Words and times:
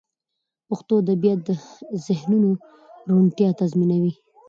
پښتو 0.67 0.93
ادبیات 1.01 1.39
د 1.47 1.49
ذهنونو 2.05 2.49
روڼتیا 3.09 3.49
تضمینوي. 3.59 4.13